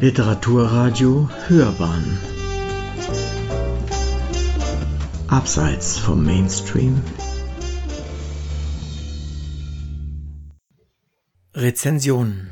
[0.00, 2.18] Literaturradio Hörbahn.
[5.28, 7.02] Abseits vom Mainstream.
[11.52, 12.50] Rezensionen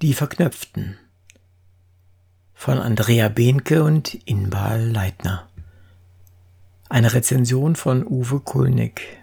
[0.00, 0.96] Die Verknöpften.
[2.54, 5.50] Von Andrea Behnke und Inbal Leitner.
[6.88, 9.19] Eine Rezension von Uwe Kulnig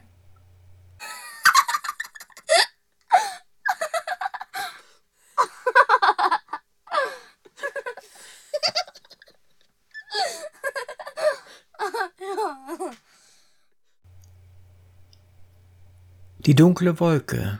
[16.47, 17.59] Die dunkle Wolke.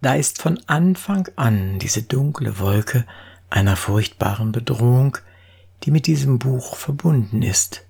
[0.00, 3.04] Da ist von Anfang an diese dunkle Wolke
[3.50, 5.18] einer furchtbaren Bedrohung,
[5.82, 7.84] die mit diesem Buch verbunden ist.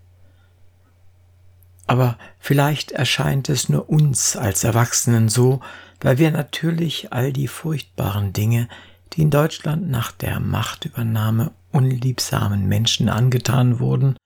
[1.87, 5.61] Aber vielleicht erscheint es nur uns als Erwachsenen so,
[6.01, 8.69] weil wir natürlich all die furchtbaren Dinge,
[9.13, 14.17] die in Deutschland nach der Machtübernahme unliebsamen Menschen angetan wurden,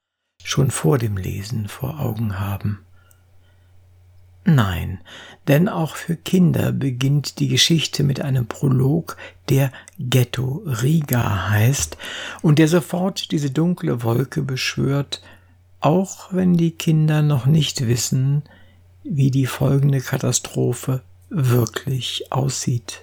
[0.42, 2.86] schon vor dem Lesen vor Augen haben.
[4.44, 5.00] Nein,
[5.48, 9.16] denn auch für Kinder beginnt die Geschichte mit einem Prolog,
[9.48, 11.98] der Ghetto Riga heißt
[12.40, 15.22] und der sofort diese dunkle Wolke beschwört,
[15.80, 18.42] auch wenn die Kinder noch nicht wissen,
[19.02, 23.02] wie die folgende Katastrophe wirklich aussieht.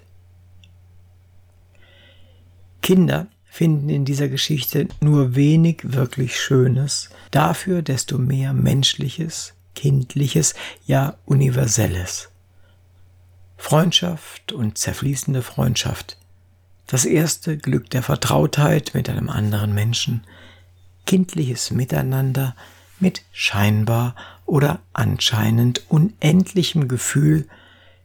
[2.81, 10.55] Kinder finden in dieser Geschichte nur wenig wirklich Schönes, dafür desto mehr Menschliches, Kindliches,
[10.87, 12.29] ja Universelles.
[13.57, 16.17] Freundschaft und zerfließende Freundschaft.
[16.87, 20.23] Das erste Glück der Vertrautheit mit einem anderen Menschen.
[21.05, 22.55] Kindliches Miteinander
[22.99, 24.15] mit scheinbar
[24.47, 27.47] oder anscheinend unendlichem Gefühl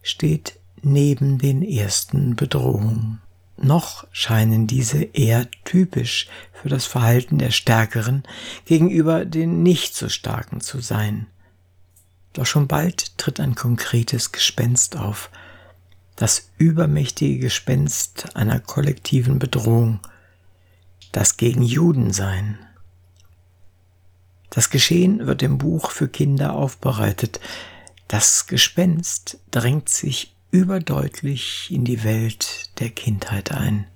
[0.03, 3.23] steht neben den ersten Bedrohungen.
[3.57, 8.25] Noch scheinen diese eher typisch für das Verhalten der Stärkeren
[8.67, 11.29] gegenüber den nicht so Starken zu sein.
[12.33, 15.31] Doch schon bald tritt ein konkretes Gespenst auf,
[16.17, 20.01] das übermächtige Gespenst einer kollektiven Bedrohung,
[21.11, 22.59] das gegen Juden sein.
[24.51, 27.41] Das Geschehen wird im Buch für Kinder aufbereitet.
[28.09, 33.87] Das Gespenst drängt sich überdeutlich in die Welt der Kindheit ein.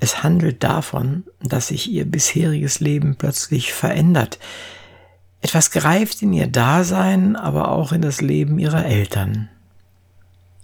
[0.00, 4.38] Es handelt davon, dass sich ihr bisheriges Leben plötzlich verändert,
[5.40, 9.48] etwas greift in ihr Dasein, aber auch in das Leben ihrer Eltern.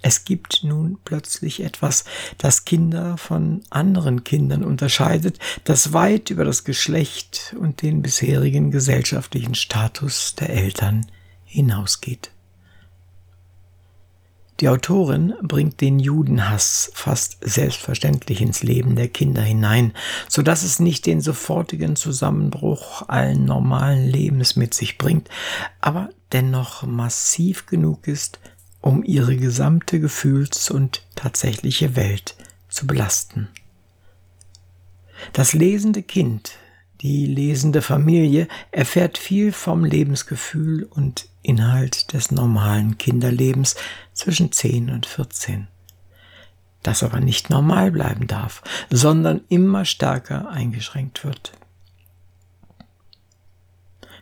[0.07, 2.05] Es gibt nun plötzlich etwas,
[2.37, 9.55] das Kinder von anderen Kindern unterscheidet, das weit über das Geschlecht und den bisherigen gesellschaftlichen
[9.55, 11.07] Status der Eltern
[11.47, 12.34] hinausgeht.
[14.61, 19.93] Die Autorin bringt den Judenhass fast selbstverständlich ins Leben der Kinder hinein,
[20.29, 25.29] so dass es nicht den sofortigen Zusammenbruch allen normalen Lebens mit sich bringt,
[25.81, 28.39] aber dennoch massiv genug ist,
[28.81, 32.37] um ihre gesamte Gefühls- und tatsächliche Welt
[32.69, 33.49] zu belasten.
[35.33, 36.59] Das lesende Kind
[37.05, 43.77] die lesende Familie erfährt viel vom Lebensgefühl und Inhalt des normalen Kinderlebens
[44.15, 45.69] zwischen 10 und 14.
[46.83, 51.53] Das aber nicht normal bleiben darf, sondern immer stärker eingeschränkt wird.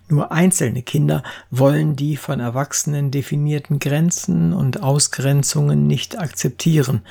[0.09, 1.23] Nur einzelne Kinder
[1.53, 7.03] wollen die von Erwachsenen definierten Grenzen und Ausgrenzungen nicht akzeptieren,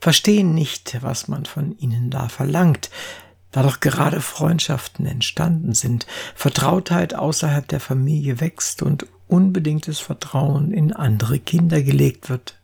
[0.00, 2.88] verstehen nicht, was man von ihnen da verlangt,
[3.54, 10.92] da doch gerade Freundschaften entstanden sind, Vertrautheit außerhalb der Familie wächst und unbedingtes Vertrauen in
[10.92, 12.58] andere Kinder gelegt wird.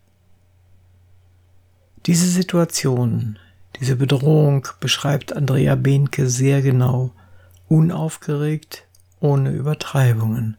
[2.07, 3.39] Diese Situation,
[3.79, 7.11] diese Bedrohung beschreibt Andrea Behnke sehr genau,
[7.69, 8.83] unaufgeregt,
[9.21, 10.57] ohne Übertreibungen.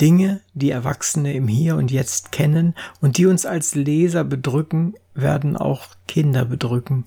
[0.00, 5.56] Dinge, die Erwachsene im Hier und Jetzt kennen und die uns als Leser bedrücken, werden
[5.56, 7.04] auch Kinder bedrücken,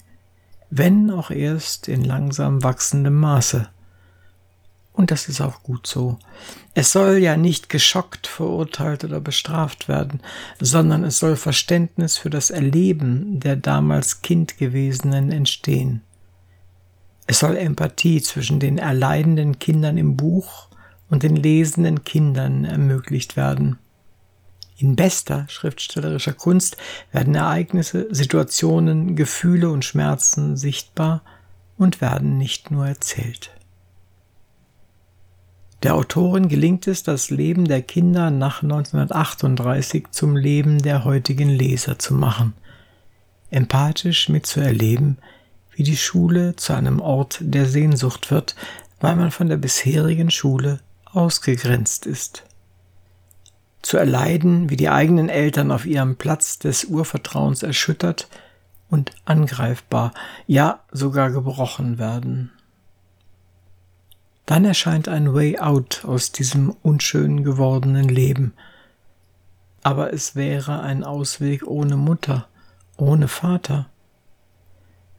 [0.69, 3.69] wenn auch erst in langsam wachsendem Maße.
[4.93, 6.19] Und das ist auch gut so.
[6.73, 10.21] Es soll ja nicht geschockt, verurteilt oder bestraft werden,
[10.59, 16.01] sondern es soll Verständnis für das Erleben der damals Kindgewesenen entstehen.
[17.27, 20.69] Es soll Empathie zwischen den erleidenden Kindern im Buch
[21.09, 23.77] und den lesenden Kindern ermöglicht werden.
[24.77, 26.77] In bester schriftstellerischer Kunst
[27.11, 31.21] werden Ereignisse, Situationen, Gefühle und Schmerzen sichtbar
[31.77, 33.51] und werden nicht nur erzählt.
[35.83, 41.99] Der Autorin gelingt es, das Leben der Kinder nach 1938 zum Leben der heutigen Leser
[41.99, 42.53] zu machen,
[43.51, 45.19] empathisch mitzuerleben,
[45.71, 48.55] wie die Schule zu einem Ort der Sehnsucht wird,
[48.99, 52.43] weil man von der bisherigen Schule ausgegrenzt ist.
[53.85, 58.27] Zu erleiden, wie die eigenen Eltern auf ihrem Platz des Urvertrauens erschüttert
[58.89, 60.11] und angreifbar,
[60.47, 62.51] ja sogar gebrochen werden.
[64.47, 68.53] Dann erscheint ein Way out aus diesem unschön gewordenen Leben.
[69.83, 72.47] Aber es wäre ein Ausweg ohne Mutter,
[72.97, 73.85] ohne Vater.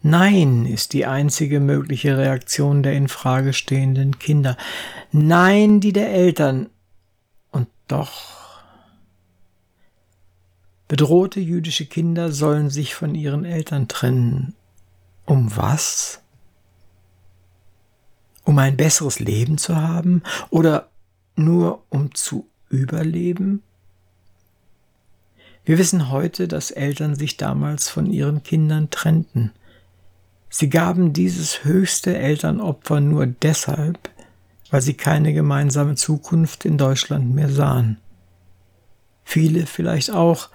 [0.02, 4.56] Nein ist die einzige mögliche Reaktion der in Frage stehenden Kinder.
[5.12, 6.68] Nein, die der Eltern.
[7.52, 8.45] Und doch.
[10.88, 14.54] Bedrohte jüdische Kinder sollen sich von ihren Eltern trennen.
[15.24, 16.20] Um was?
[18.44, 20.88] Um ein besseres Leben zu haben oder
[21.34, 23.62] nur um zu überleben?
[25.64, 29.50] Wir wissen heute, dass Eltern sich damals von ihren Kindern trennten.
[30.48, 33.98] Sie gaben dieses höchste Elternopfer nur deshalb,
[34.70, 37.98] weil sie keine gemeinsame Zukunft in Deutschland mehr sahen.
[39.24, 40.50] Viele vielleicht auch,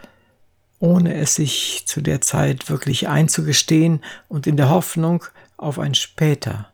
[0.82, 5.24] ohne es sich zu der Zeit wirklich einzugestehen und in der Hoffnung
[5.56, 6.70] auf ein später.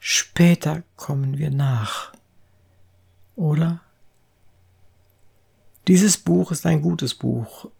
[0.00, 2.12] Später kommen wir nach.
[3.36, 3.80] Oder?
[5.86, 7.70] Dieses Buch ist ein gutes Buch,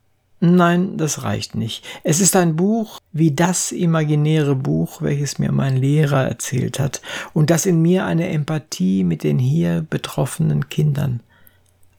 [0.41, 1.85] Nein, das reicht nicht.
[2.05, 7.03] Es ist ein Buch wie das imaginäre Buch, welches mir mein Lehrer erzählt hat
[7.33, 11.21] und das in mir eine Empathie mit den hier betroffenen Kindern,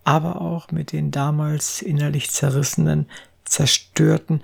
[0.06, 3.08] aber auch mit den damals innerlich zerrissenen,
[3.50, 4.42] zerstörten,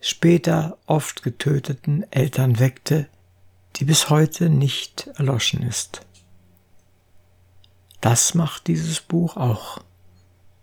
[0.00, 3.08] später oft getöteten Eltern weckte,
[3.76, 6.02] die bis heute nicht erloschen ist.
[8.00, 9.78] Das macht dieses Buch auch.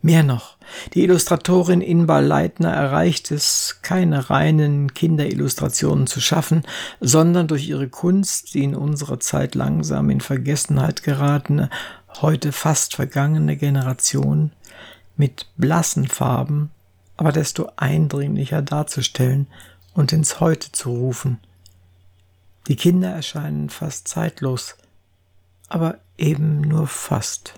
[0.01, 0.55] Mehr noch,
[0.93, 6.63] die Illustratorin Inbal Leitner erreicht es, keine reinen Kinderillustrationen zu schaffen,
[7.01, 11.69] sondern durch ihre Kunst die in unserer Zeit langsam in Vergessenheit geratene,
[12.21, 14.51] heute fast vergangene Generation
[15.17, 16.71] mit blassen Farben,
[17.19, 19.47] aber desto eindringlicher darzustellen
[19.93, 21.37] und ins Heute zu rufen.
[22.69, 24.77] Die Kinder erscheinen fast zeitlos,
[25.67, 27.55] aber eben nur fast.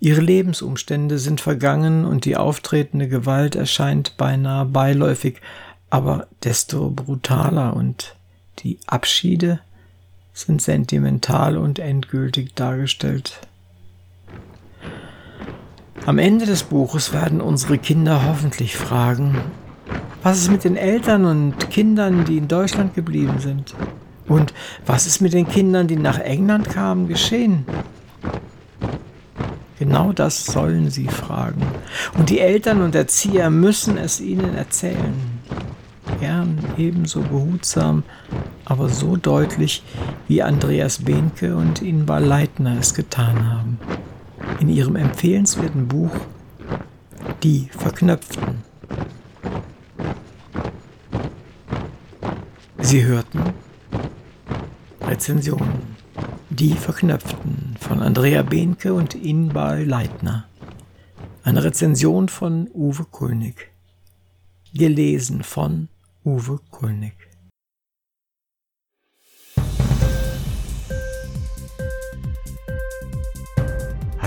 [0.00, 5.40] Ihre Lebensumstände sind vergangen und die auftretende Gewalt erscheint beinahe beiläufig,
[5.88, 8.16] aber desto brutaler und
[8.58, 9.60] die Abschiede
[10.32, 13.42] sind sentimental und endgültig dargestellt.
[16.06, 19.38] Am Ende des Buches werden unsere Kinder hoffentlich fragen,
[20.22, 23.74] was ist mit den Eltern und Kindern, die in Deutschland geblieben sind?
[24.28, 24.52] Und
[24.84, 27.64] was ist mit den Kindern, die nach England kamen, geschehen?
[29.78, 31.62] Genau das sollen sie fragen.
[32.18, 35.14] Und die Eltern und Erzieher müssen es ihnen erzählen.
[36.20, 38.02] Gern ebenso behutsam,
[38.66, 39.82] aber so deutlich,
[40.28, 43.78] wie Andreas Behnke und Inbar Leitner es getan haben.
[44.60, 46.14] In ihrem empfehlenswerten Buch
[47.42, 48.62] Die Verknöpften.
[52.78, 53.40] Sie hörten
[55.00, 55.96] Rezensionen.
[56.50, 60.46] Die Verknöpften von Andrea Behnke und Inbal Leitner.
[61.42, 63.72] Eine Rezension von Uwe Kulnig.
[64.72, 65.88] Gelesen von
[66.24, 67.33] Uwe Kulnig.